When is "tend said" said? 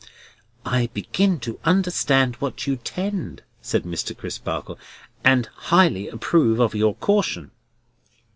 2.77-3.83